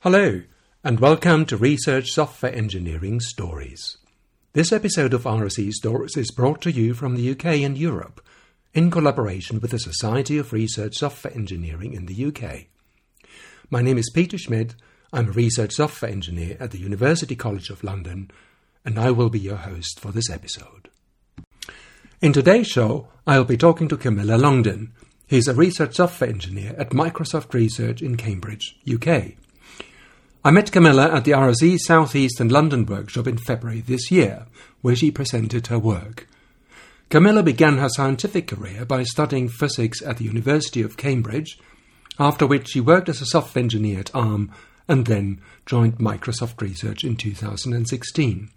[0.00, 0.42] Hello,
[0.84, 3.96] and welcome to Research Software Engineering Stories.
[4.52, 8.20] This episode of RSE Stories is brought to you from the UK and Europe
[8.74, 12.66] in collaboration with the Society of Research Software Engineering in the UK.
[13.70, 14.74] My name is Peter Schmidt.
[15.14, 18.30] I'm a research software engineer at the University College of London,
[18.84, 20.90] and I will be your host for this episode.
[22.20, 24.92] In today's show, I'll be talking to Camilla Longden.
[25.26, 29.36] He's a research software engineer at Microsoft Research in Cambridge, UK.
[30.46, 34.46] I met Camilla at the RSE Southeast and London workshop in February this year,
[34.80, 36.28] where she presented her work.
[37.10, 41.58] Camilla began her scientific career by studying physics at the University of Cambridge,
[42.20, 44.52] after which she worked as a software engineer at ARM
[44.86, 48.48] and then joined Microsoft Research in 2016.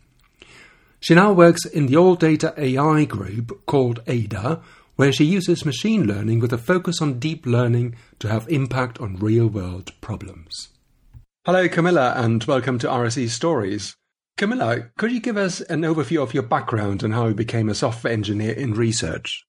[0.99, 4.61] She now works in the All Data AI group called ADA,
[4.95, 9.15] where she uses machine learning with a focus on deep learning to have impact on
[9.15, 10.69] real world problems.
[11.45, 13.95] Hello, Camilla, and welcome to RSE Stories.
[14.35, 17.73] Camilla, could you give us an overview of your background and how you became a
[17.73, 19.45] software engineer in research?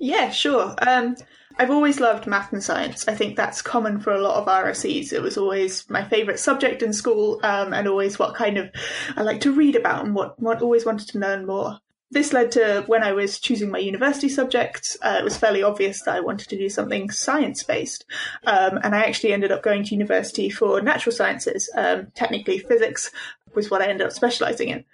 [0.00, 0.74] Yeah, sure.
[0.84, 1.14] Um,
[1.58, 3.06] I've always loved math and science.
[3.06, 5.12] I think that's common for a lot of RSEs.
[5.12, 8.70] It was always my favourite subject in school, um, and always what kind of
[9.14, 11.78] I like to read about and what, what always wanted to learn more
[12.12, 16.02] this led to when I was choosing my university subjects, uh, it was fairly obvious
[16.02, 18.04] that I wanted to do something science based.
[18.44, 21.70] Um, and I actually ended up going to university for natural sciences.
[21.74, 23.10] Um, technically, physics
[23.54, 24.84] was what I ended up specializing in.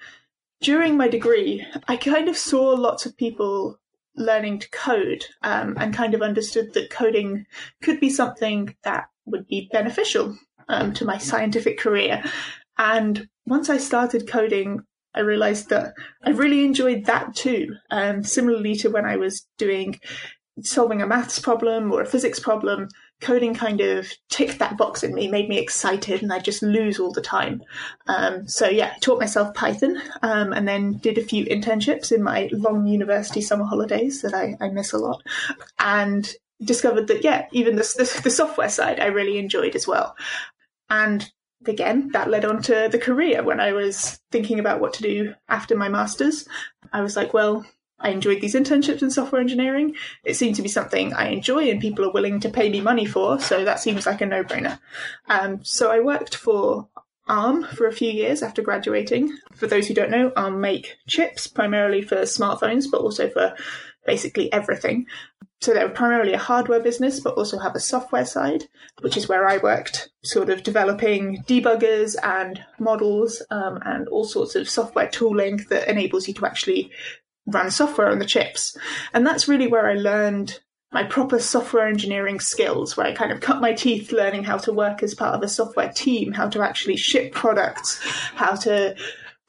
[0.61, 3.81] During my degree, I kind of saw lots of people
[4.15, 7.47] learning to code um, and kind of understood that coding
[7.83, 10.37] could be something that would be beneficial
[10.69, 12.23] um, to my scientific career.
[12.79, 17.75] And once I started coding, I realized that I really enjoyed that too.
[17.91, 19.99] Um, similarly to when I was doing
[20.63, 22.89] solving a maths problem or a physics problem,
[23.21, 26.99] coding kind of ticked that box in me, made me excited, and I just lose
[26.99, 27.63] all the time.
[28.07, 32.23] Um, so yeah, I taught myself Python, um, and then did a few internships in
[32.23, 35.23] my long university summer holidays that I, I miss a lot,
[35.79, 40.17] and discovered that yeah, even the, the, the software side I really enjoyed as well.
[40.91, 41.31] And
[41.67, 45.35] again, that led on to the career when I was thinking about what to do
[45.49, 46.49] after my master's.
[46.93, 47.67] I was like, well,
[48.01, 49.97] I enjoyed these internships in software engineering.
[50.25, 53.07] It seemed to be something I enjoy and people are willing to pay me money
[53.07, 54.79] for, so that seems like a no brainer.
[55.29, 56.89] Um, so I worked for
[57.27, 59.37] ARM for a few years after graduating.
[59.55, 63.55] For those who don't know, ARM make chips primarily for smartphones, but also for
[64.09, 65.07] basically everything.
[65.61, 68.65] So they're primarily a hardware business, but also have a software side,
[69.03, 74.55] which is where I worked, sort of developing debuggers and models um, and all sorts
[74.55, 76.91] of software tooling that enables you to actually
[77.47, 78.77] run software on the chips.
[79.13, 80.59] And that's really where I learned
[80.91, 84.73] my proper software engineering skills, where I kind of cut my teeth learning how to
[84.73, 87.99] work as part of a software team, how to actually ship products,
[88.37, 88.97] how to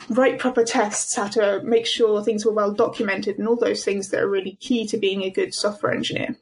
[0.08, 4.10] write proper tests, how to make sure things were well documented, and all those things
[4.10, 6.36] that are really key to being a good software engineer.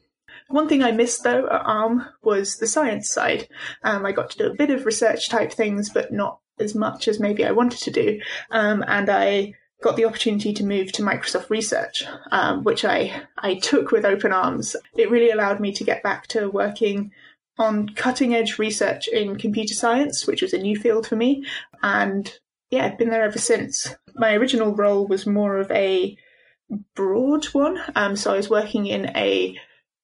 [0.48, 3.48] One thing I missed though at ARM was the science side.
[3.82, 7.06] Um, I got to do a bit of research type things, but not as much
[7.06, 8.20] as maybe I wanted to do.
[8.50, 13.56] Um, and I got the opportunity to move to Microsoft Research, um, which I, I
[13.56, 14.74] took with open arms.
[14.96, 17.12] It really allowed me to get back to working
[17.58, 21.44] on cutting edge research in computer science, which was a new field for me,
[21.82, 22.38] and
[22.70, 23.94] yeah, I've been there ever since.
[24.14, 26.16] My original role was more of a
[26.94, 27.80] broad one.
[27.94, 29.58] Um, so I was working in a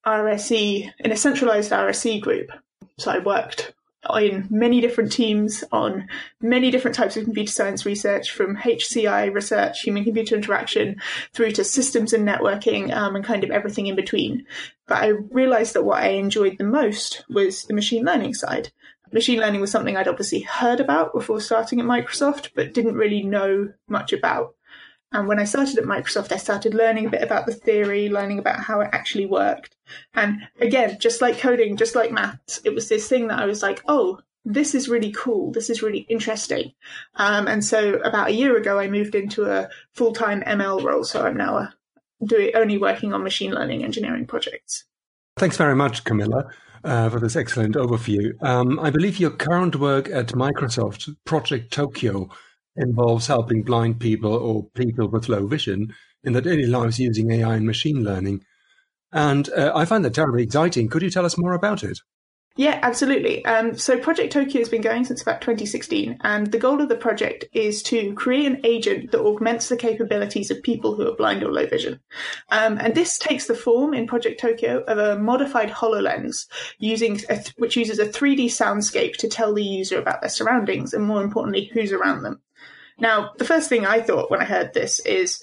[0.07, 2.51] RSE, in a centralized RSE group.
[2.99, 3.75] So I worked
[4.17, 6.09] in many different teams on
[6.41, 11.01] many different types of computer science research, from HCI research, human computer interaction,
[11.33, 14.47] through to systems and networking, um, and kind of everything in between.
[14.87, 18.71] But I realized that what I enjoyed the most was the machine learning side
[19.15, 23.23] machine learning was something I'd obviously heard about before starting at Microsoft, but didn't really
[23.23, 24.57] know much about.
[25.13, 28.41] And when I started at Microsoft, I started learning a bit about the theory, learning
[28.41, 29.77] about how it actually worked.
[30.15, 33.63] And again, just like coding, just like maths, it was this thing that I was
[33.63, 35.53] like, oh, this is really cool.
[35.53, 36.73] This is really interesting.
[37.15, 41.05] Um, and so about a year ago, I moved into a full time ML role.
[41.05, 41.69] So I'm now
[42.25, 44.85] doing, only working on machine learning engineering projects.
[45.37, 46.51] Thanks very much, Camilla
[46.85, 48.33] uh, for this excellent overview.
[48.43, 52.29] Um, I believe your current work at Microsoft, Project Tokyo,
[52.77, 57.57] involves helping blind people or people with low vision in their daily lives using AI
[57.57, 58.45] and machine learning.
[59.13, 60.89] And uh, I find that terribly exciting.
[60.89, 62.01] Could you tell us more about it?
[62.57, 63.45] Yeah, absolutely.
[63.47, 66.95] Um, so Project Tokyo has been going since about 2016, and the goal of the
[66.95, 71.43] project is to create an agent that augments the capabilities of people who are blind
[71.43, 71.99] or low vision.
[72.51, 76.47] Um, and this takes the form in Project Tokyo of a modified HoloLens
[76.79, 81.05] using th- which uses a 3D soundscape to tell the user about their surroundings and
[81.05, 82.41] more importantly, who's around them.
[83.01, 85.43] Now, the first thing I thought when I heard this is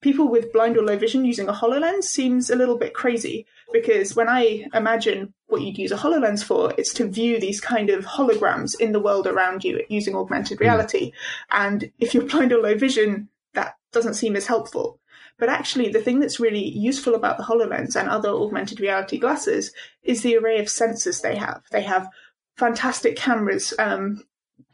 [0.00, 4.14] people with blind or low vision using a HoloLens seems a little bit crazy because
[4.14, 8.04] when I imagine what you'd use a HoloLens for, it's to view these kind of
[8.04, 10.64] holograms in the world around you using augmented hmm.
[10.64, 11.12] reality.
[11.50, 15.00] And if you're blind or low vision, that doesn't seem as helpful.
[15.38, 19.72] But actually, the thing that's really useful about the HoloLens and other augmented reality glasses
[20.02, 21.62] is the array of sensors they have.
[21.70, 22.08] They have
[22.56, 24.24] fantastic cameras um,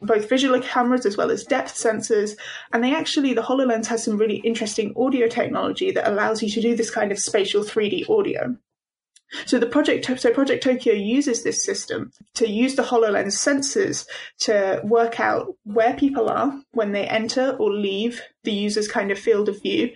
[0.02, 2.36] both visual cameras as well as depth sensors.
[2.72, 6.60] And they actually, the HoloLens has some really interesting audio technology that allows you to
[6.60, 8.56] do this kind of spatial 3D audio.
[9.46, 14.06] So the project, so Project Tokyo uses this system to use the HoloLens sensors
[14.40, 19.18] to work out where people are when they enter or leave the user's kind of
[19.18, 19.90] field of view,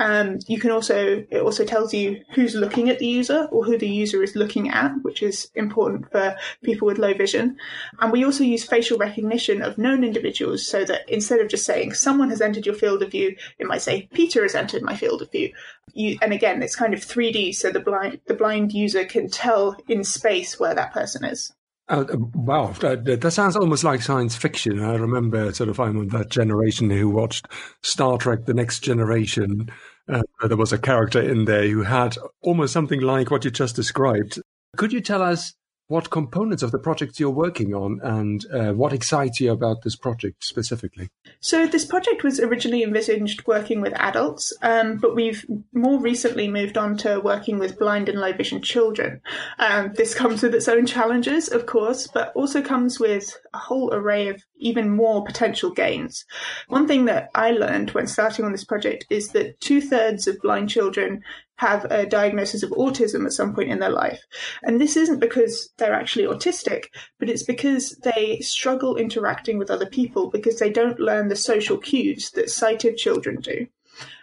[0.00, 3.76] um, you can also it also tells you who's looking at the user or who
[3.76, 7.58] the user is looking at, which is important for people with low vision.
[8.00, 11.92] And we also use facial recognition of known individuals so that instead of just saying
[11.92, 15.20] someone has entered your field of view, it might say Peter has entered my field
[15.20, 15.52] of view.
[15.92, 19.76] You, and again, it's kind of 3D, so the blind the blind user can tell
[19.86, 21.52] in space where that person is.
[21.90, 22.04] Uh,
[22.34, 24.80] wow, that, that, sounds almost like science fiction.
[24.80, 27.48] I remember sort of I'm of that generation who watched
[27.82, 29.68] Star Trek: The Next Generation.
[30.10, 33.76] Uh, there was a character in there who had almost something like what you just
[33.76, 34.40] described.
[34.76, 35.54] Could you tell us
[35.90, 39.96] what components of the project you're working on and uh, what excites you about this
[39.96, 41.10] project specifically?
[41.40, 46.78] So, this project was originally envisaged working with adults, um, but we've more recently moved
[46.78, 49.20] on to working with blind and low vision children.
[49.58, 53.92] Um, this comes with its own challenges, of course, but also comes with a whole
[53.92, 56.24] array of even more potential gains.
[56.68, 60.40] One thing that I learned when starting on this project is that two thirds of
[60.40, 61.24] blind children
[61.60, 64.24] have a diagnosis of autism at some point in their life.
[64.62, 66.86] And this isn't because they're actually autistic,
[67.18, 71.76] but it's because they struggle interacting with other people because they don't learn the social
[71.76, 73.66] cues that sighted children do.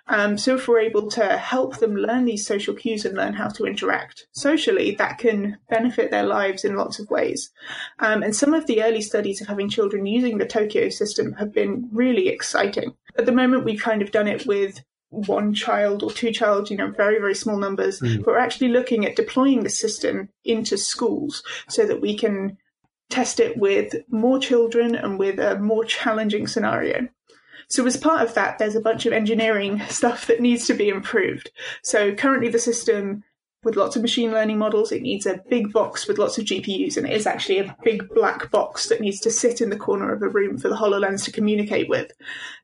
[0.07, 3.49] Um, so if we're able to help them learn these social cues and learn how
[3.49, 7.51] to interact socially, that can benefit their lives in lots of ways.
[7.99, 11.53] Um, and some of the early studies of having children using the Tokyo system have
[11.53, 12.95] been really exciting.
[13.15, 16.77] At the moment, we've kind of done it with one child or two child, you
[16.77, 17.99] know, very, very small numbers.
[17.99, 18.17] Mm.
[18.17, 22.57] But we're actually looking at deploying the system into schools so that we can
[23.09, 27.07] test it with more children and with a more challenging scenario.
[27.69, 30.89] So as part of that, there's a bunch of engineering stuff that needs to be
[30.89, 31.51] improved.
[31.83, 33.23] So currently the system
[33.63, 36.95] with lots of machine learning models, it needs a big box with lots of GPUs,
[36.95, 40.13] and it is actually a big black box that needs to sit in the corner
[40.13, 42.11] of a room for the HoloLens to communicate with.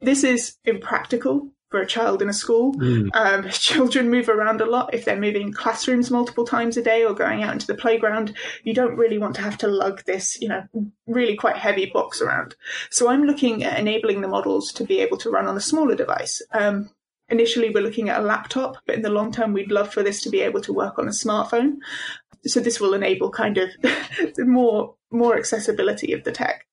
[0.01, 2.75] This is impractical for a child in a school.
[2.75, 3.09] Mm.
[3.15, 4.93] Um, children move around a lot.
[4.93, 8.75] If they're moving classrooms multiple times a day or going out into the playground, you
[8.75, 10.61] don't really want to have to lug this, you know,
[11.07, 12.53] really quite heavy box around.
[12.91, 15.95] So I'm looking at enabling the models to be able to run on a smaller
[15.95, 16.43] device.
[16.51, 16.91] Um,
[17.27, 20.21] initially, we're looking at a laptop, but in the long term, we'd love for this
[20.21, 21.77] to be able to work on a smartphone.
[22.45, 23.69] So this will enable kind of
[24.37, 26.67] more more accessibility of the tech.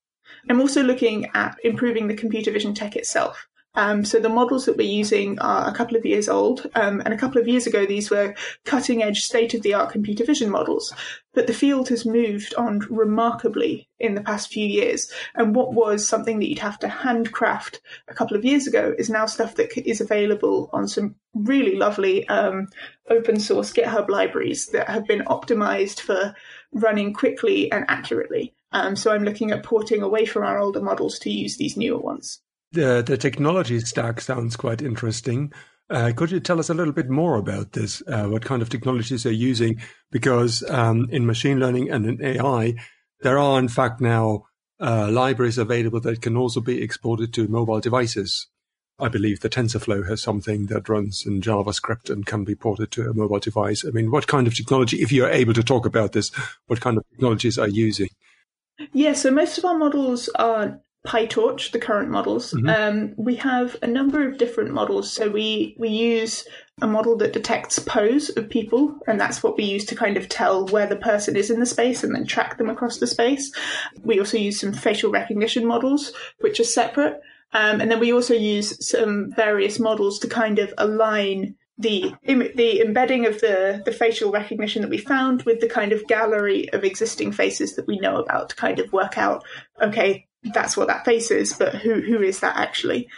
[0.51, 3.47] I'm also looking at improving the computer vision tech itself.
[3.75, 7.15] Um, so the models that we're using are a couple of years old, um, and
[7.15, 8.35] a couple of years ago these were
[8.65, 10.93] cutting edge, state of the art computer vision models.
[11.35, 16.07] But the field has moved on remarkably in the past few years, and what was
[16.07, 19.71] something that you'd have to handcraft a couple of years ago is now stuff that
[19.89, 22.67] is available on some really lovely um,
[23.09, 26.35] open source GitHub libraries that have been optimized for
[26.73, 28.53] running quickly and accurately.
[28.73, 31.99] Um, so I'm looking at porting away from our older models to use these newer
[31.99, 32.41] ones.
[32.73, 35.53] The, the technology stack sounds quite interesting.
[35.91, 38.01] Uh, could you tell us a little bit more about this?
[38.07, 39.81] Uh, what kind of technologies they're using?
[40.13, 42.75] Because um, in machine learning and in AI,
[43.23, 44.45] there are in fact now
[44.81, 48.47] uh, libraries available that can also be exported to mobile devices.
[49.01, 53.11] I believe the TensorFlow has something that runs in JavaScript and can be ported to
[53.11, 53.85] a mobile device.
[53.85, 56.31] I mean, what kind of technology, if you're able to talk about this,
[56.67, 58.11] what kind of technologies are you using?
[58.93, 62.53] Yeah, so most of our models are PyTorch, the current models.
[62.53, 62.69] Mm-hmm.
[62.69, 65.11] Um, we have a number of different models.
[65.11, 66.45] So we we use
[66.83, 70.29] a model that detects pose of people, and that's what we use to kind of
[70.29, 73.51] tell where the person is in the space and then track them across the space.
[74.03, 77.21] We also use some facial recognition models, which are separate.
[77.53, 82.83] Um, and then we also use some various models to kind of align the the
[82.83, 86.85] embedding of the the facial recognition that we found with the kind of gallery of
[86.85, 89.43] existing faces that we know about to kind of work out
[89.81, 93.09] okay that's what that face is but who who is that actually?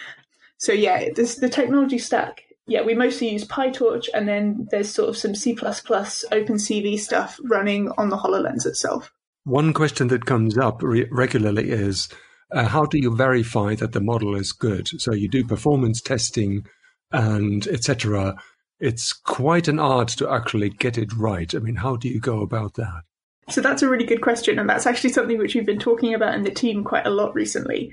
[0.58, 2.42] So yeah this the technology stack.
[2.66, 7.90] Yeah we mostly use pytorch and then there's sort of some c++ opencv stuff running
[7.98, 9.12] on the hololens itself.
[9.44, 12.08] One question that comes up re- regularly is
[12.52, 14.88] uh, how do you verify that the model is good?
[15.00, 16.66] So you do performance testing
[17.10, 18.36] and etc
[18.82, 21.54] it's quite an art to actually get it right.
[21.54, 23.02] I mean, how do you go about that?
[23.48, 26.34] So that's a really good question, and that's actually something which we've been talking about
[26.34, 27.92] in the team quite a lot recently.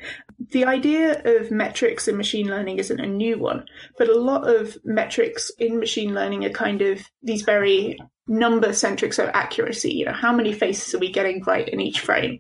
[0.52, 3.66] The idea of metrics in machine learning isn't a new one,
[3.98, 7.98] but a lot of metrics in machine learning are kind of these very
[8.30, 9.92] number centric, so accuracy.
[9.92, 12.40] You know, how many faces are we getting right in each frame?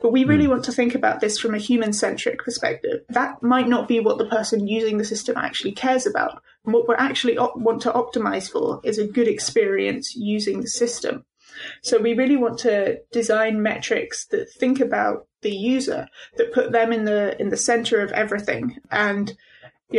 [0.00, 0.50] But we really mm.
[0.50, 3.02] want to think about this from a human centric perspective.
[3.10, 6.42] That might not be what the person using the system actually cares about.
[6.64, 10.68] And what we actually op- want to optimize for is a good experience using the
[10.68, 11.24] system.
[11.82, 16.92] So we really want to design metrics that think about the user, that put them
[16.92, 18.78] in the in the center of everything.
[18.90, 19.36] And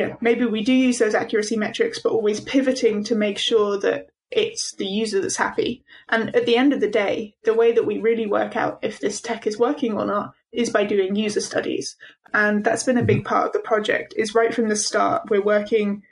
[0.06, 4.08] know, maybe we do use those accuracy metrics, but always pivoting to make sure that
[4.30, 5.84] it's the user that's happy.
[6.10, 9.00] And at the end of the day, the way that we really work out if
[9.00, 11.96] this tech is working or not is by doing user studies.
[12.34, 13.28] And that's been a big mm-hmm.
[13.28, 16.04] part of the project is right from the start, we're working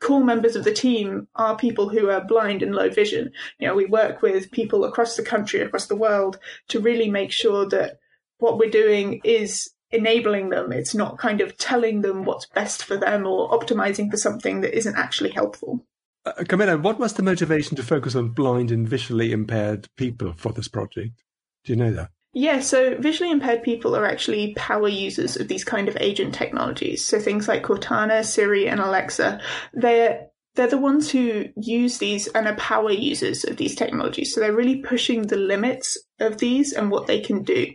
[0.00, 3.32] core members of the team are people who are blind and low vision.
[3.58, 6.38] You know, we work with people across the country, across the world
[6.68, 7.98] to really make sure that
[8.38, 10.72] what we're doing is enabling them.
[10.72, 14.76] It's not kind of telling them what's best for them or optimizing for something that
[14.76, 15.84] isn't actually helpful.
[16.24, 20.52] Uh, Camilla, what was the motivation to focus on blind and visually impaired people for
[20.52, 21.22] this project?
[21.64, 22.10] Do you know that?
[22.38, 27.02] Yeah, so visually impaired people are actually power users of these kind of agent technologies.
[27.02, 29.40] So things like Cortana, Siri, and Alexa,
[29.72, 34.34] they're they're the ones who use these and are power users of these technologies.
[34.34, 37.68] So they're really pushing the limits of these and what they can do.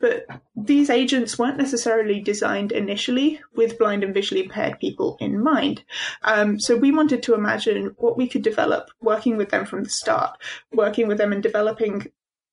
[0.00, 0.24] But
[0.56, 5.84] these agents weren't necessarily designed initially with blind and visually impaired people in mind.
[6.22, 9.90] Um, so we wanted to imagine what we could develop working with them from the
[9.90, 10.38] start,
[10.72, 12.06] working with them and developing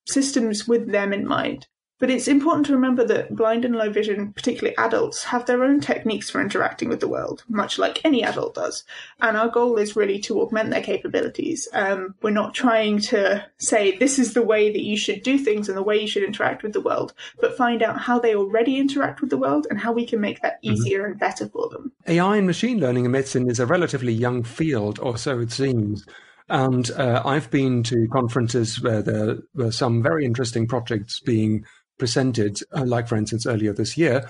[0.05, 1.67] systems with them in mind.
[1.97, 5.79] But it's important to remember that blind and low vision, particularly adults, have their own
[5.79, 8.83] techniques for interacting with the world, much like any adult does.
[9.21, 11.69] And our goal is really to augment their capabilities.
[11.71, 15.69] Um, we're not trying to say this is the way that you should do things
[15.69, 18.77] and the way you should interact with the world, but find out how they already
[18.77, 20.73] interact with the world and how we can make that mm-hmm.
[20.73, 21.11] easier mm-hmm.
[21.11, 21.93] and better for them.
[22.07, 26.05] AI and machine learning in medicine is a relatively young field, or so it seems.
[26.47, 31.65] And uh, I've been to conferences where there were some very interesting projects being
[31.97, 34.29] presented, uh, like for instance earlier this year,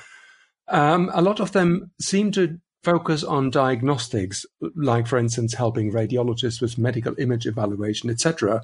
[0.67, 4.45] um, a lot of them seem to focus on diagnostics,
[4.75, 8.63] like for instance helping radiologists with medical image evaluation, etc.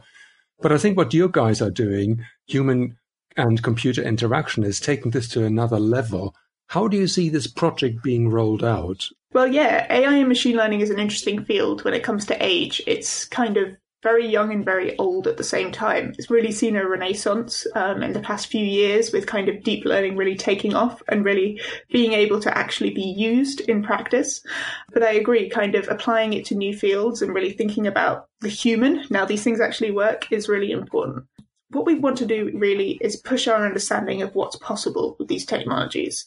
[0.62, 2.98] But I think what you guys are doing, human
[3.36, 6.36] and computer interaction, is taking this to another level.
[6.68, 9.08] How do you see this project being rolled out?
[9.34, 12.82] Well, yeah, AI and machine learning is an interesting field when it comes to age.
[12.86, 16.14] It's kind of very young and very old at the same time.
[16.18, 19.86] It's really seen a renaissance um, in the past few years with kind of deep
[19.86, 21.62] learning really taking off and really
[21.92, 24.44] being able to actually be used in practice.
[24.92, 28.50] But I agree, kind of applying it to new fields and really thinking about the
[28.50, 31.26] human, now these things actually work, is really important.
[31.70, 35.46] What we want to do really is push our understanding of what's possible with these
[35.46, 36.26] technologies.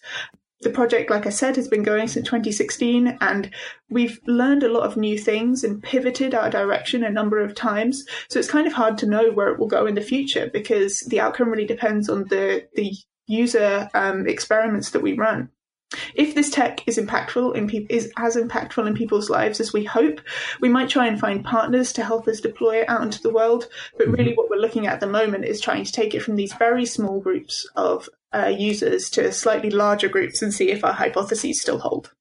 [0.64, 3.50] The project, like I said, has been going since 2016, and
[3.90, 8.06] we've learned a lot of new things and pivoted our direction a number of times.
[8.30, 11.00] So it's kind of hard to know where it will go in the future because
[11.00, 12.94] the outcome really depends on the the
[13.26, 15.50] user um, experiments that we run.
[16.14, 19.84] If this tech is impactful in pe- is as impactful in people's lives as we
[19.84, 20.22] hope,
[20.62, 23.68] we might try and find partners to help us deploy it out into the world.
[23.98, 24.36] But really, mm-hmm.
[24.36, 26.86] what we're looking at at the moment is trying to take it from these very
[26.86, 31.78] small groups of uh, users to slightly larger groups and see if our hypotheses still
[31.78, 32.12] hold.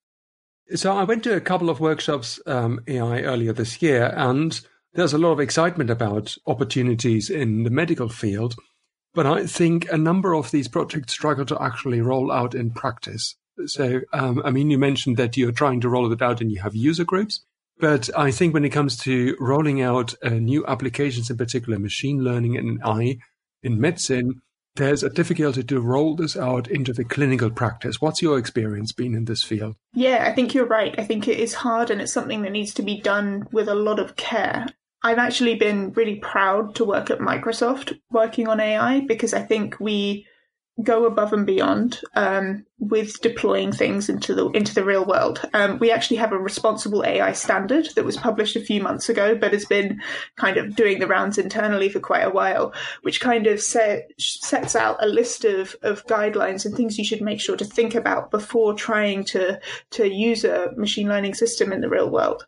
[0.76, 4.60] So I went to a couple of workshops um, AI earlier this year, and
[4.94, 8.56] there's a lot of excitement about opportunities in the medical field.
[9.14, 13.36] But I think a number of these projects struggle to actually roll out in practice.
[13.68, 16.62] So, um, I mean, you mentioned that you're trying to roll it out and you
[16.62, 17.42] have user groups.
[17.80, 22.24] But I think when it comes to rolling out uh, new applications, in particular machine
[22.24, 23.18] learning and AI
[23.62, 24.42] in medicine,
[24.76, 28.02] there's a difficulty to roll this out into the clinical practice.
[28.02, 29.76] What's your experience been in this field?
[29.94, 30.96] Yeah, I think you're right.
[30.98, 33.76] I think it is hard and it's something that needs to be done with a
[33.76, 34.66] lot of care.
[35.04, 39.80] I've actually been really proud to work at Microsoft working on AI because I think
[39.80, 40.26] we
[40.82, 45.40] go above and beyond um, with deploying things into the into the real world.
[45.54, 49.36] Um, we actually have a responsible AI standard that was published a few months ago,
[49.36, 50.02] but has been
[50.36, 54.76] kind of doing the rounds internally for quite a while, which kind of set, sets
[54.76, 58.32] out a list of, of guidelines and things you should make sure to think about
[58.32, 59.60] before trying to
[59.92, 62.48] to use a machine learning system in the real world.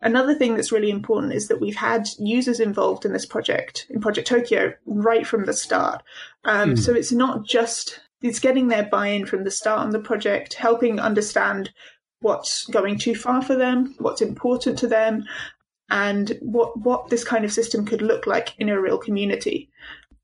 [0.00, 4.00] Another thing that's really important is that we've had users involved in this project, in
[4.00, 6.02] Project Tokyo, right from the start.
[6.44, 6.78] Um, mm.
[6.78, 10.54] So it's not just, it's getting their buy in from the start on the project,
[10.54, 11.70] helping understand
[12.20, 15.24] what's going too far for them, what's important to them,
[15.90, 19.70] and what, what this kind of system could look like in a real community.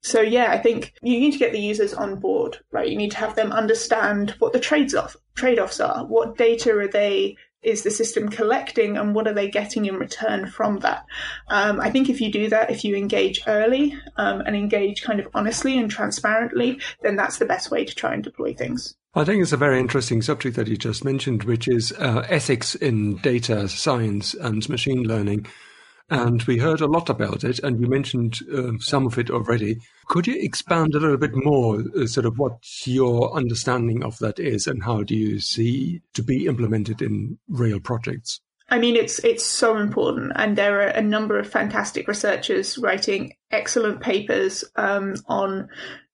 [0.02, 2.88] So yeah, I think you need to get the users on board, right?
[2.88, 6.06] You need to have them understand what the trades off trade offs are.
[6.06, 10.46] What data are they is the system collecting and what are they getting in return
[10.46, 11.04] from that?
[11.48, 15.20] Um, I think if you do that, if you engage early um, and engage kind
[15.20, 18.94] of honestly and transparently, then that's the best way to try and deploy things.
[19.14, 22.76] I think it's a very interesting subject that you just mentioned, which is uh, ethics
[22.76, 25.46] in data science and machine learning.
[26.10, 29.78] And we heard a lot about it, and you mentioned uh, some of it already.
[30.06, 34.40] Could you expand a little bit more, uh, sort of what your understanding of that
[34.40, 38.40] is, and how do you see to be implemented in real projects?
[38.70, 43.34] I mean, it's it's so important, and there are a number of fantastic researchers writing
[43.50, 45.68] excellent papers um, on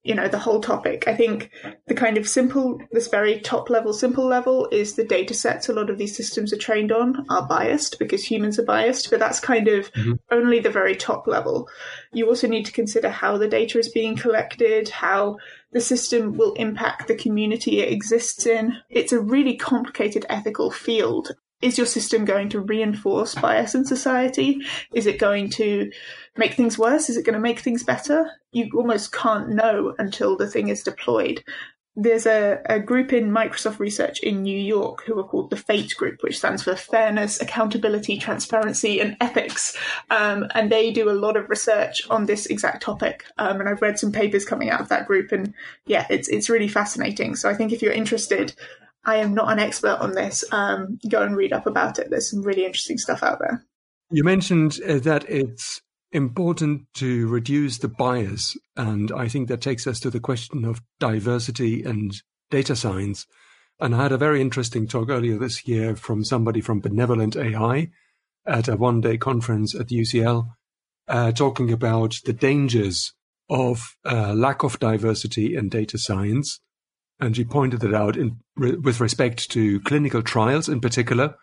[0.07, 1.51] you know the whole topic i think
[1.87, 5.73] the kind of simple this very top level simple level is the data sets a
[5.73, 9.41] lot of these systems are trained on are biased because humans are biased but that's
[9.41, 10.13] kind of mm-hmm.
[10.31, 11.69] only the very top level
[12.13, 15.37] you also need to consider how the data is being collected how
[15.73, 21.33] the system will impact the community it exists in it's a really complicated ethical field
[21.63, 24.61] is your system going to reinforce bias in society?
[24.93, 25.91] Is it going to
[26.39, 27.09] make things worse?
[27.09, 28.31] Is it going to make things better?
[28.53, 31.43] You almost can't know until the thing is deployed.
[31.99, 35.97] There's a, a group in Microsoft Research in New York who are called the FATE
[35.97, 39.75] Group, which stands for Fairness, Accountability, Transparency, and Ethics.
[40.11, 43.25] Um, and they do a lot of research on this exact topic.
[43.39, 45.55] Um, and I've read some papers coming out of that group, and
[45.87, 47.35] yeah, it's it's really fascinating.
[47.35, 48.53] So I think if you're interested,
[49.07, 50.45] I am not an expert on this.
[50.53, 52.11] Um, go and read up about it.
[52.11, 53.65] There's some really interesting stuff out there.
[54.11, 55.81] You mentioned uh, that it's
[56.13, 60.83] important to reduce the bias, and I think that takes us to the question of
[61.01, 62.15] diversity and
[62.51, 63.27] data science.
[63.81, 67.91] And I had a very interesting talk earlier this year from somebody from Benevolent AI
[68.47, 70.49] at a one day conference at UCL,
[71.09, 73.13] uh, talking about the dangers
[73.51, 76.61] of uh, lack of diversity in data science
[77.21, 81.35] and she pointed it out in, with respect to clinical trials in particular.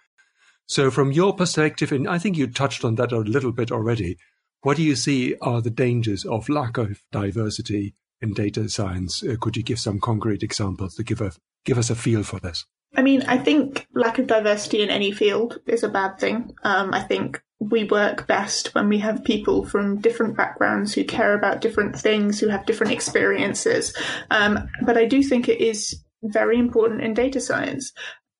[0.66, 4.18] So, from your perspective, and I think you touched on that a little bit already,
[4.64, 9.24] what do you see are the dangers of lack of diversity in data science?
[9.24, 11.32] Uh, could you give some concrete examples to give a
[11.66, 12.66] give us a feel for this?
[12.96, 16.54] I mean, I think lack of diversity in any field is a bad thing.
[16.64, 21.34] Um, I think we work best when we have people from different backgrounds who care
[21.34, 23.96] about different things, who have different experiences.
[24.30, 27.92] Um, but I do think it is very important in data science.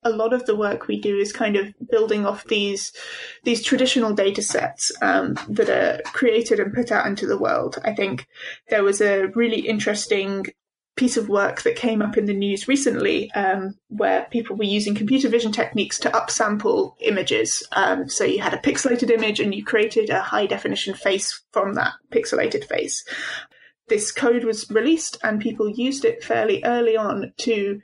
[0.06, 2.92] A lot of the work we do is kind of building off these
[3.44, 7.78] these traditional data sets um, that are created and put out into the world.
[7.84, 8.28] I think
[8.70, 10.48] there was a really interesting
[10.96, 14.94] piece of work that came up in the news recently um, where people were using
[14.94, 17.64] computer vision techniques to upsample images.
[17.72, 21.74] Um, so you had a pixelated image and you created a high definition face from
[21.76, 23.04] that pixelated face.
[23.88, 27.82] This code was released and people used it fairly early on to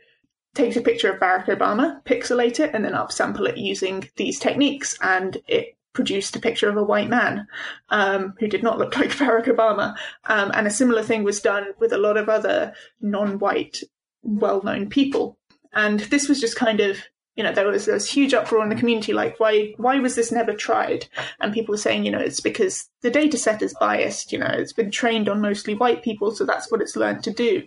[0.60, 4.98] take a picture of Barack Obama, pixelate it, and then upsample it using these techniques.
[5.02, 7.48] And it produced a picture of a white man
[7.90, 9.96] um, who did not look like Barack Obama.
[10.26, 13.84] Um, and a similar thing was done with a lot of other non white,
[14.22, 15.38] well known people.
[15.74, 16.98] And this was just kind of
[17.36, 20.16] you know, there was there was huge uproar in the community, like why why was
[20.16, 21.08] this never tried?
[21.40, 24.34] And people were saying, you know, it's because the data set is biased.
[24.34, 27.32] You know, it's been trained on mostly white people, so that's what it's learned to
[27.32, 27.64] do.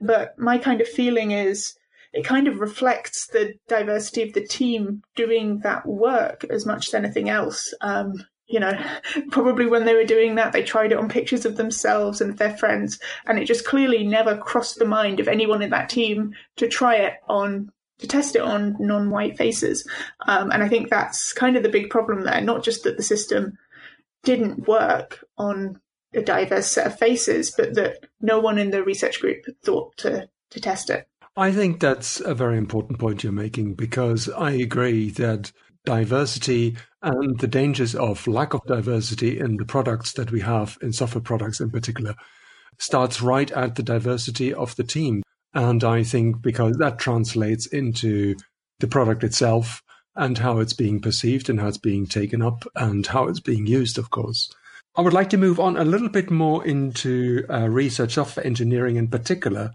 [0.00, 1.76] But my kind of feeling is
[2.12, 6.94] it kind of reflects the diversity of the team doing that work as much as
[6.94, 7.72] anything else.
[7.80, 8.72] Um, you know,
[9.30, 12.56] probably when they were doing that, they tried it on pictures of themselves and their
[12.56, 16.68] friends, and it just clearly never crossed the mind of anyone in that team to
[16.68, 19.88] try it on to test it on non-white faces.
[20.26, 22.40] Um, and I think that's kind of the big problem there.
[22.40, 23.56] Not just that the system
[24.24, 25.80] didn't work on
[26.12, 30.28] a diverse set of faces, but that no one in the research group thought to
[30.50, 31.06] to test it.
[31.36, 35.50] I think that's a very important point you're making because I agree that
[35.84, 40.92] diversity and the dangers of lack of diversity in the products that we have in
[40.92, 42.14] software products in particular
[42.78, 45.22] starts right at the diversity of the team.
[45.54, 48.36] And I think because that translates into
[48.80, 49.82] the product itself
[50.14, 53.66] and how it's being perceived and how it's being taken up and how it's being
[53.66, 54.52] used, of course.
[54.94, 58.96] I would like to move on a little bit more into uh, research software engineering
[58.96, 59.70] in particular.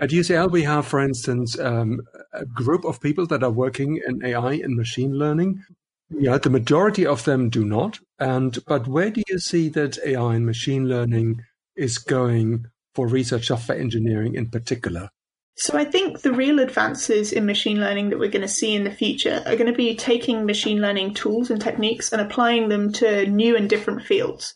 [0.00, 2.00] At UCL, we have, for instance, um,
[2.32, 5.62] a group of people that are working in AI and machine learning.
[6.08, 8.00] Yeah, the majority of them do not.
[8.18, 11.42] And but where do you see that AI and machine learning
[11.76, 15.10] is going for research software engineering in particular?
[15.56, 18.84] So I think the real advances in machine learning that we're going to see in
[18.84, 22.90] the future are going to be taking machine learning tools and techniques and applying them
[22.94, 24.54] to new and different fields.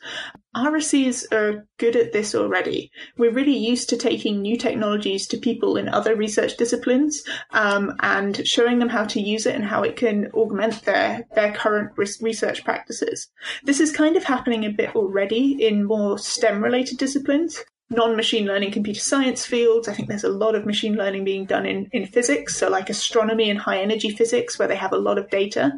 [0.55, 2.91] RSEs are good at this already.
[3.17, 8.47] We're really used to taking new technologies to people in other research disciplines um, and
[8.47, 12.65] showing them how to use it and how it can augment their, their current research
[12.65, 13.29] practices.
[13.65, 18.73] This is kind of happening a bit already in more STEM related disciplines non-machine learning
[18.73, 19.89] computer science fields.
[19.89, 22.89] I think there's a lot of machine learning being done in, in physics, so like
[22.89, 25.73] astronomy and high energy physics where they have a lot of data.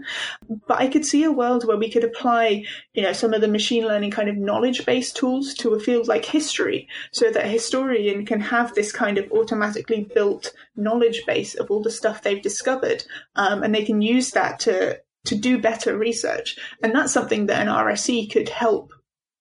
[0.67, 2.65] But I could see a world where we could apply,
[2.95, 6.07] you know, some of the machine learning kind of knowledge based tools to a field
[6.07, 11.55] like history so that a historian can have this kind of automatically built knowledge base
[11.55, 13.05] of all the stuff they've discovered.
[13.35, 16.57] Um, and they can use that to to do better research.
[16.83, 18.93] And that's something that an RSE could help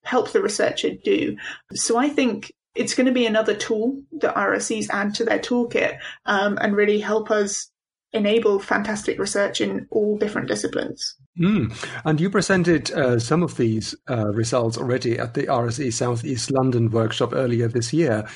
[0.06, 1.36] help the researcher do.
[1.74, 5.98] So I think it's going to be another tool that RSEs add to their toolkit
[6.26, 7.72] um, and really help us
[8.13, 11.15] enable fantastic research in all different disciplines.
[11.39, 11.76] Mm.
[12.06, 16.89] And you presented uh, some of these uh, results already at the RSE Southeast London
[16.89, 18.28] workshop earlier this year.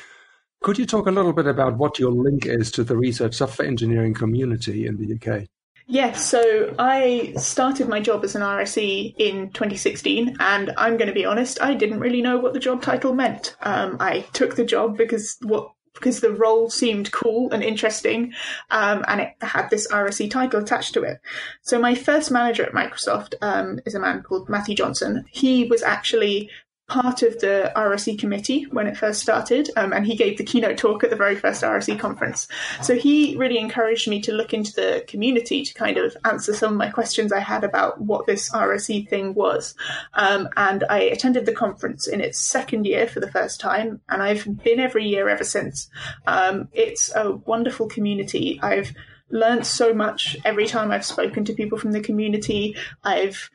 [0.62, 3.68] Could you talk a little bit about what your link is to the research software
[3.68, 5.48] engineering community in the UK?
[5.92, 11.14] Yes, so I started my job as an RSE in 2016, and I'm going to
[11.16, 13.56] be honest, I didn't really know what the job title meant.
[13.64, 18.34] Um, I took the job because what because the role seemed cool and interesting,
[18.70, 21.22] um, and it had this RSE title attached to it.
[21.64, 25.26] So my first manager at Microsoft um, is a man called Matthew Johnson.
[25.32, 26.52] He was actually
[26.90, 30.78] part of the RSE committee when it first started, um, and he gave the keynote
[30.78, 32.48] talk at the very first RSE conference.
[32.82, 36.74] So he really encouraged me to look into the community to kind of answer some
[36.74, 39.76] of my questions I had about what this RSE thing was.
[40.16, 44.22] Um, and I attended the conference in its second year for the first time, and
[44.22, 45.90] I've been every year ever since.
[46.28, 48.60] Um, it's a wonderful community.
[48.62, 48.94] I've
[49.30, 52.76] learned so much every time I've spoken to people from the community.
[53.04, 53.50] I've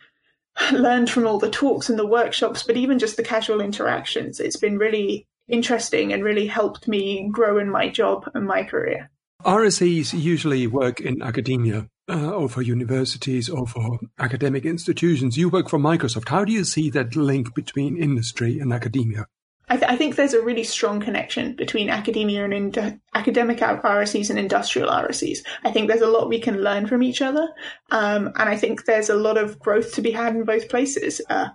[0.72, 4.40] learned from all the talks and the workshops, but even just the casual interactions.
[4.40, 9.10] It's been really interesting and really helped me grow in my job and my career.
[9.44, 15.36] RSEs usually work in academia uh, or for universities or for academic institutions.
[15.36, 16.28] You work for Microsoft.
[16.28, 19.26] How do you see that link between industry and academia?
[19.68, 24.38] I, th- I, think there's a really strong connection between academia and academic RSEs and
[24.38, 25.38] industrial RSEs.
[25.64, 27.48] I think there's a lot we can learn from each other,
[27.90, 31.20] um, and I think there's a lot of growth to be had in both places.
[31.30, 31.48] Uh,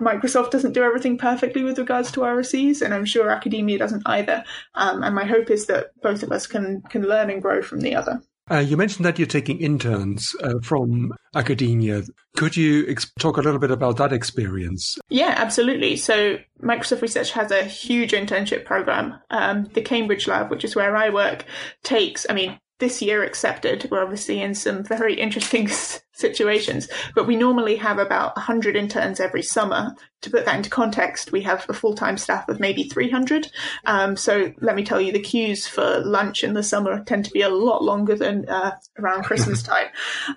[0.00, 4.44] Microsoft doesn't do everything perfectly with regards to RSEs, and I'm sure academia doesn't either.
[4.74, 7.80] Um, and my hope is that both of us can can learn and grow from
[7.80, 8.22] the other.
[8.50, 12.02] Uh, you mentioned that you're taking interns uh, from academia.
[12.36, 14.96] Could you ex- talk a little bit about that experience?
[15.08, 15.96] Yeah, absolutely.
[15.96, 19.18] So, Microsoft Research has a huge internship program.
[19.30, 21.44] Um, the Cambridge Lab, which is where I work,
[21.82, 23.88] takes, I mean, this year accepted.
[23.90, 25.68] We're obviously in some very interesting
[26.12, 29.94] situations, but we normally have about 100 interns every summer.
[30.22, 33.48] To put that into context, we have a full-time staff of maybe 300.
[33.84, 37.30] Um, so let me tell you, the queues for lunch in the summer tend to
[37.30, 39.88] be a lot longer than uh, around Christmas time.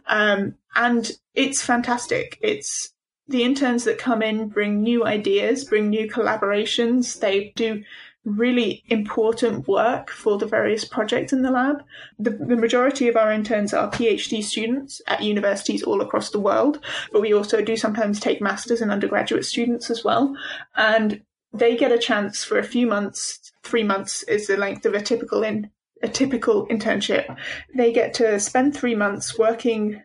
[0.07, 2.37] Um, and it's fantastic.
[2.41, 2.93] It's
[3.29, 7.19] the interns that come in bring new ideas, bring new collaborations.
[7.19, 7.83] They do
[8.25, 11.83] really important work for the various projects in the lab.
[12.17, 16.83] The, the, majority of our interns are PhD students at universities all across the world,
[17.11, 20.35] but we also do sometimes take masters and undergraduate students as well.
[20.75, 21.21] And
[21.53, 25.01] they get a chance for a few months, three months is the length of a
[25.01, 27.35] typical in a typical internship.
[27.75, 30.01] They get to spend three months working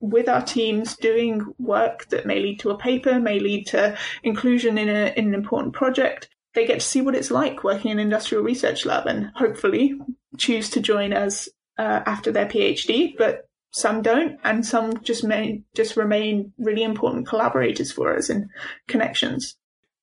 [0.00, 4.78] with our teams doing work that may lead to a paper, may lead to inclusion
[4.78, 7.98] in, a, in an important project, they get to see what it's like working in
[7.98, 9.94] an industrial research lab and hopefully
[10.38, 13.16] choose to join us uh, after their PhD.
[13.16, 18.48] But some don't, and some just may just remain really important collaborators for us and
[18.88, 19.56] connections.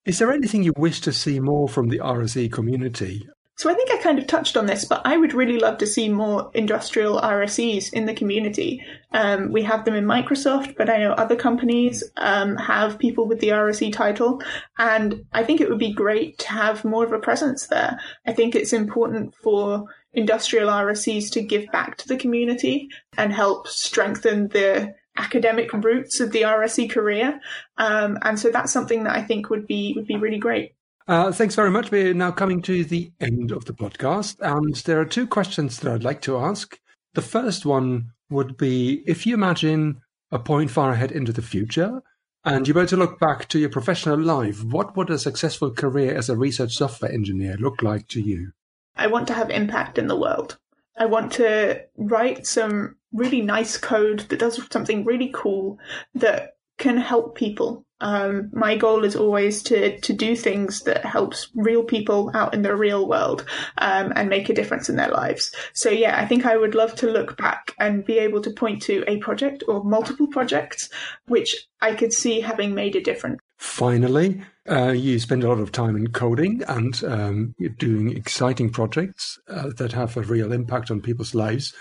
[0.06, 3.28] Is there anything you wish to see more from the RSE community?
[3.56, 5.88] So I think I kind of touched on this, but I would really love to
[5.88, 8.84] see more industrial RSEs in the community.
[9.12, 13.40] Um, we have them in Microsoft, but I know other companies um, have people with
[13.42, 14.42] the RSE title,
[14.80, 18.00] and I think it would be great to have more of a presence there.
[18.26, 23.68] I think it's important for industrial RSEs to give back to the community and help
[23.68, 27.40] strengthen the academic roots of the RSE career.
[27.78, 30.74] Um, and so that's something that I think would be would be really great.
[31.08, 31.92] Uh, thanks very much.
[31.92, 35.92] We're now coming to the end of the podcast, and there are two questions that
[35.92, 36.80] I'd like to ask.
[37.14, 42.02] The first one would be if you imagine a point far ahead into the future,
[42.46, 46.16] and you were to look back to your professional life, what would a successful career
[46.16, 48.52] as a research software engineer look like to you?
[48.96, 50.58] I want to have impact in the world.
[50.98, 55.80] I want to write some really nice code that does something really cool
[56.16, 57.86] that can help people.
[58.02, 62.62] Um, my goal is always to to do things that helps real people out in
[62.62, 63.46] the real world
[63.78, 65.56] um, and make a difference in their lives.
[65.74, 68.82] So yeah, I think I would love to look back and be able to point
[68.84, 70.90] to a project or multiple projects
[71.28, 73.40] which I could see having made a difference.
[73.58, 79.40] Finally, uh, you spend a lot of time in coding and um, doing exciting projects
[79.48, 81.74] uh, that have a real impact on people's lives.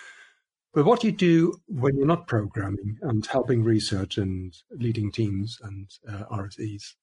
[0.74, 5.90] But what you do when you're not programming and helping research and leading teams and
[6.08, 6.94] uh, RSEs?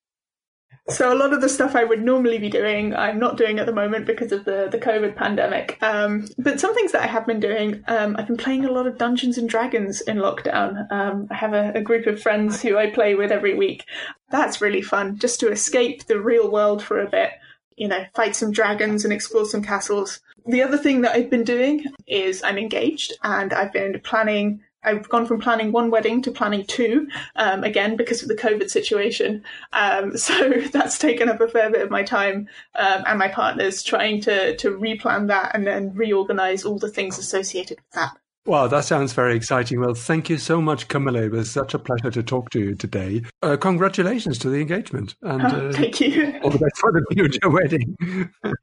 [0.87, 3.67] So a lot of the stuff I would normally be doing, I'm not doing at
[3.67, 5.77] the moment because of the, the COVID pandemic.
[5.81, 8.87] Um, but some things that I have been doing, um, I've been playing a lot
[8.87, 10.91] of Dungeons and Dragons in lockdown.
[10.91, 13.85] Um, I have a, a, group of friends who I play with every week.
[14.31, 17.31] That's really fun, just to escape the real world for a bit.
[17.79, 20.19] You know, fight some dragons and explore some castles.
[20.45, 25.09] The other thing that I've been doing is I'm engaged and I've been planning I've
[25.09, 29.43] gone from planning one wedding to planning two, um, again because of the COVID situation.
[29.73, 33.83] Um, so that's taken up a fair bit of my time um, and my partner's
[33.83, 38.17] trying to to replan that and then reorganize all the things associated with that.
[38.49, 39.79] Wow, that sounds very exciting.
[39.79, 41.21] Well, thank you so much, Camilla.
[41.21, 43.21] It was such a pleasure to talk to you today.
[43.43, 45.13] Uh, congratulations to the engagement.
[45.21, 46.39] And oh, thank you.
[46.41, 47.95] All the best for the future wedding.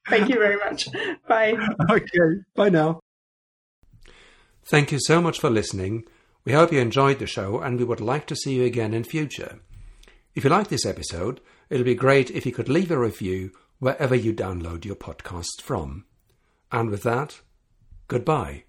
[0.09, 0.89] thank you very much.
[1.29, 1.55] Bye.
[1.89, 2.99] Okay, bye now.
[4.65, 6.03] Thank you so much for listening.
[6.45, 9.05] We hope you enjoyed the show and we would like to see you again in
[9.05, 9.61] future.
[10.35, 14.17] If you like this episode, it'll be great if you could leave a review wherever
[14.17, 16.07] you download your podcasts from.
[16.73, 17.41] And with that,
[18.09, 18.65] goodbye.